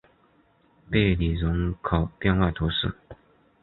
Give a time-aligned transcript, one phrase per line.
[0.89, 2.91] 贝里人口变化图示